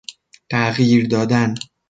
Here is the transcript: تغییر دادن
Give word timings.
تغییر 0.49 1.07
دادن 1.07 1.55